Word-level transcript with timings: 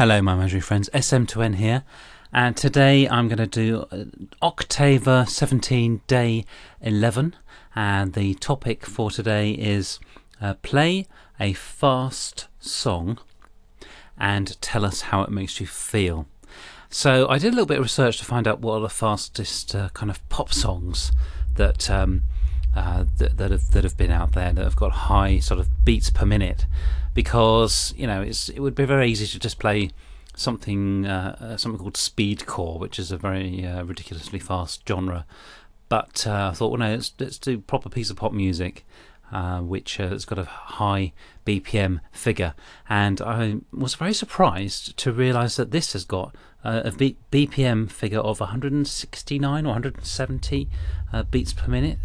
Hello, 0.00 0.22
my 0.22 0.32
imaginary 0.32 0.62
friends. 0.62 0.88
SM2N 0.94 1.56
here, 1.56 1.84
and 2.32 2.56
today 2.56 3.06
I'm 3.06 3.28
going 3.28 3.36
to 3.36 3.46
do 3.46 3.84
uh, 3.92 4.04
Octaver 4.40 5.26
17 5.28 6.00
Day 6.06 6.46
11, 6.80 7.36
and 7.76 8.14
the 8.14 8.32
topic 8.36 8.86
for 8.86 9.10
today 9.10 9.50
is 9.50 10.00
uh, 10.40 10.54
play 10.62 11.06
a 11.38 11.52
fast 11.52 12.48
song 12.60 13.18
and 14.16 14.58
tell 14.62 14.86
us 14.86 15.02
how 15.02 15.20
it 15.20 15.28
makes 15.28 15.60
you 15.60 15.66
feel. 15.66 16.26
So 16.88 17.28
I 17.28 17.36
did 17.36 17.48
a 17.48 17.56
little 17.56 17.66
bit 17.66 17.76
of 17.76 17.84
research 17.84 18.16
to 18.20 18.24
find 18.24 18.48
out 18.48 18.60
what 18.60 18.76
are 18.76 18.80
the 18.80 18.88
fastest 18.88 19.74
uh, 19.74 19.90
kind 19.90 20.08
of 20.08 20.26
pop 20.30 20.50
songs 20.50 21.12
that. 21.56 21.90
Um, 21.90 22.22
uh, 22.74 23.04
that, 23.18 23.36
that 23.36 23.50
have 23.50 23.70
that 23.72 23.84
have 23.84 23.96
been 23.96 24.10
out 24.10 24.32
there 24.32 24.52
that 24.52 24.62
have 24.62 24.76
got 24.76 24.92
high 24.92 25.38
sort 25.38 25.58
of 25.58 25.68
beats 25.84 26.10
per 26.10 26.24
minute, 26.24 26.66
because 27.14 27.92
you 27.96 28.06
know 28.06 28.22
it's 28.22 28.48
it 28.48 28.60
would 28.60 28.74
be 28.74 28.84
very 28.84 29.10
easy 29.10 29.26
to 29.26 29.38
just 29.38 29.58
play 29.58 29.90
something 30.36 31.04
uh, 31.04 31.36
uh 31.40 31.56
something 31.56 31.80
called 31.80 31.94
speedcore, 31.94 32.78
which 32.78 32.98
is 32.98 33.10
a 33.10 33.16
very 33.16 33.66
uh, 33.66 33.82
ridiculously 33.82 34.38
fast 34.38 34.86
genre. 34.86 35.26
But 35.88 36.24
uh, 36.26 36.50
I 36.52 36.54
thought, 36.54 36.70
well, 36.70 36.78
no, 36.78 36.90
let's 36.90 37.12
let's 37.18 37.38
do 37.38 37.58
proper 37.58 37.88
piece 37.88 38.10
of 38.10 38.16
pop 38.16 38.32
music. 38.32 38.84
Uh, 39.32 39.60
which 39.60 39.98
has 39.98 40.24
got 40.24 40.40
a 40.40 40.44
high 40.44 41.12
BPM 41.46 42.00
figure, 42.10 42.52
and 42.88 43.20
I 43.20 43.58
was 43.72 43.94
very 43.94 44.12
surprised 44.12 44.96
to 44.96 45.12
realise 45.12 45.54
that 45.54 45.70
this 45.70 45.92
has 45.92 46.04
got 46.04 46.34
a 46.64 46.90
B- 46.90 47.16
BPM 47.30 47.88
figure 47.88 48.18
of 48.18 48.40
169 48.40 49.64
or 49.64 49.68
170 49.68 50.68
beats 51.30 51.52
per 51.52 51.68
minute, 51.68 51.98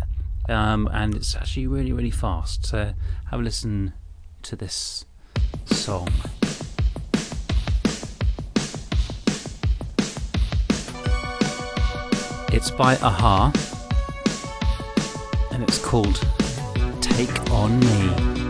um, 0.50 0.90
and 0.94 1.16
it's 1.16 1.36
actually 1.36 1.68
really, 1.68 1.92
really 1.92 2.12
fast. 2.12 2.66
So 2.66 2.94
have 3.32 3.40
a 3.40 3.44
listen 3.44 3.94
to 4.44 4.56
this 4.56 5.06
song. 5.66 6.10
It's 12.52 12.72
by 12.72 12.94
a-ha, 12.94 13.52
and 15.52 15.62
it's 15.64 15.78
called 15.84 16.26
Take 17.02 17.52
On 17.52 17.80
Me. 17.80 18.45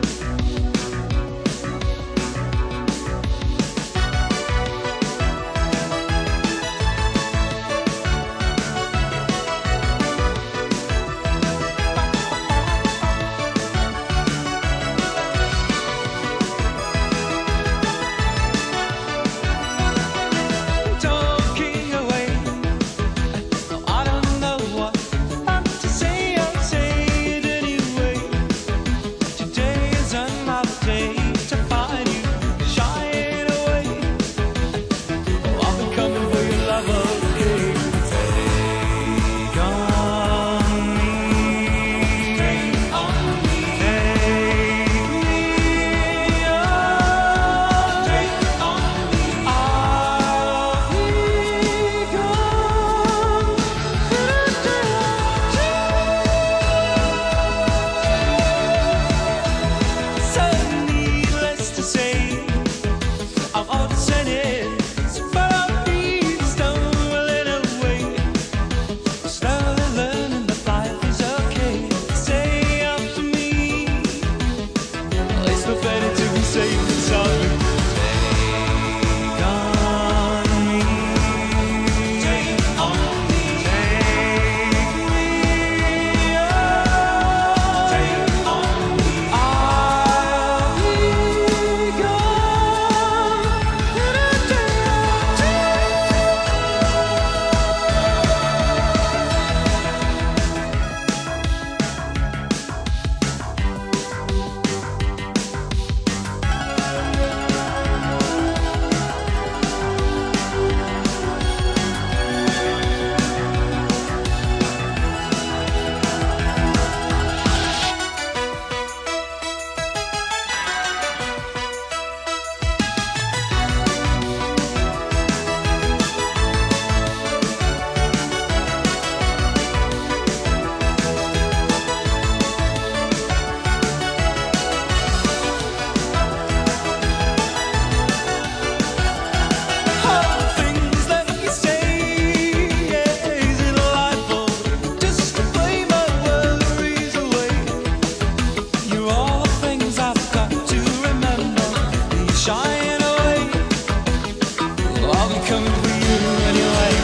I'll 155.26 155.34
be 155.34 155.40
coming 155.48 155.74
for 155.82 155.90
you 155.90 156.18
anyway. 156.50 156.95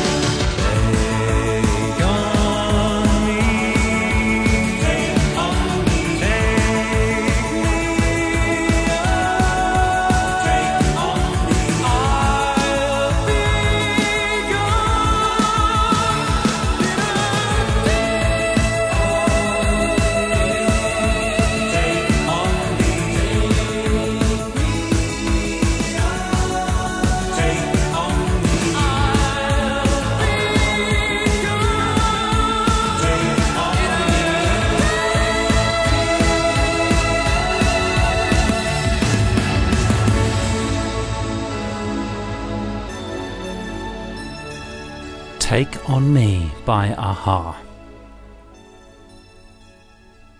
Take 45.52 45.90
On 45.90 46.14
Me 46.14 46.50
by 46.64 46.96
a-ha. 46.98 47.62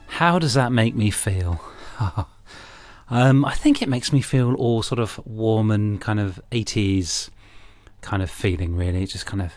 How 0.08 0.40
does 0.40 0.54
that 0.54 0.72
make 0.72 0.96
me 0.96 1.12
feel? 1.12 1.60
um, 3.10 3.44
I 3.44 3.54
think 3.54 3.82
it 3.82 3.90
makes 3.90 4.14
me 4.14 4.22
feel 4.22 4.54
all 4.56 4.82
sort 4.82 5.00
of 5.00 5.20
warm 5.26 5.70
and 5.70 6.00
kind 6.00 6.22
of 6.22 6.40
80s 6.54 7.30
kind 8.00 8.24
of 8.24 8.32
feeling, 8.32 8.78
really. 8.78 9.06
Just 9.06 9.26
kind 9.26 9.42
of. 9.42 9.52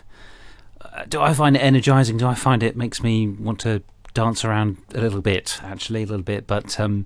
Uh, 0.81 1.05
do 1.07 1.21
I 1.21 1.33
find 1.33 1.55
it 1.55 1.59
energizing? 1.59 2.17
Do 2.17 2.27
I 2.27 2.35
find 2.35 2.61
it 2.61 2.75
makes 2.75 3.01
me 3.01 3.29
want 3.29 3.61
to 3.61 3.81
dance 4.13 4.43
around 4.43 4.75
a 4.93 4.99
little 4.99 5.21
bit, 5.21 5.61
actually, 5.63 6.03
a 6.03 6.05
little 6.05 6.21
bit? 6.21 6.47
But 6.47 6.77
um, 6.81 7.05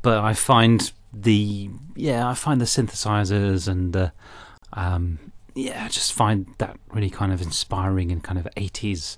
but 0.00 0.24
I 0.24 0.32
find 0.32 0.90
the 1.12 1.68
yeah, 1.94 2.26
I 2.26 2.32
find 2.32 2.62
the 2.62 2.64
synthesizers 2.64 3.68
and 3.68 3.92
the 3.92 4.12
Um, 4.72 5.32
yeah, 5.54 5.84
I 5.84 5.88
just 5.88 6.12
find 6.12 6.46
that 6.58 6.78
really 6.92 7.10
kind 7.10 7.32
of 7.32 7.40
inspiring 7.40 8.10
and 8.10 8.22
kind 8.22 8.38
of 8.38 8.48
80s. 8.56 9.16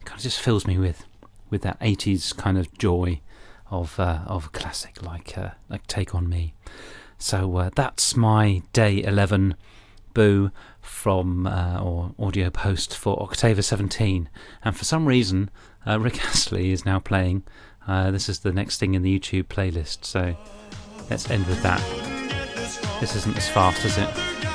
It 0.00 0.04
kind 0.04 0.18
of 0.18 0.22
just 0.22 0.40
fills 0.40 0.66
me 0.66 0.78
with 0.78 1.04
with 1.50 1.62
that 1.62 1.78
80s 1.80 2.34
kind 2.34 2.56
of 2.56 2.72
joy 2.78 3.20
of 3.70 3.98
uh, 3.98 4.20
of 4.26 4.46
a 4.46 4.48
classic 4.50 5.02
like 5.02 5.36
uh, 5.36 5.50
like 5.68 5.86
Take 5.86 6.14
on 6.14 6.28
Me. 6.28 6.54
So 7.18 7.56
uh, 7.56 7.70
that's 7.74 8.16
my 8.16 8.62
day 8.72 9.02
11 9.02 9.54
boo 10.14 10.50
from 10.80 11.46
uh, 11.46 11.80
or 11.80 12.14
audio 12.18 12.50
post 12.50 12.96
for 12.96 13.16
Octaver 13.22 13.62
17. 13.62 14.28
And 14.64 14.76
for 14.76 14.84
some 14.84 15.06
reason, 15.06 15.50
uh, 15.86 16.00
Rick 16.00 16.24
Astley 16.24 16.72
is 16.72 16.84
now 16.84 16.98
playing. 16.98 17.44
Uh, 17.86 18.10
this 18.10 18.28
is 18.28 18.40
the 18.40 18.52
next 18.52 18.78
thing 18.78 18.94
in 18.94 19.02
the 19.02 19.18
YouTube 19.18 19.44
playlist. 19.44 20.04
So 20.04 20.36
let's 21.10 21.30
end 21.30 21.46
with 21.46 21.62
that. 21.62 21.80
This 23.00 23.16
isn't 23.16 23.36
as 23.36 23.48
fast, 23.48 23.84
is 23.84 23.98
it? 23.98 24.51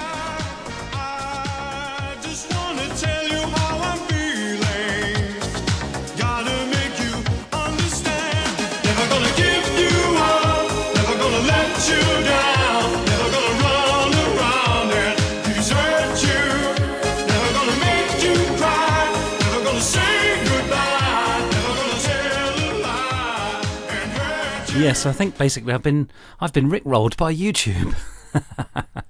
Yes, 24.78 25.08
I 25.08 25.12
think 25.12 25.38
basically 25.38 25.74
I've 25.74 25.82
been 25.82 26.10
I've 26.40 26.54
been 26.54 26.70
rickrolled 26.70 27.18
by 27.18 27.34
YouTube. 27.34 27.96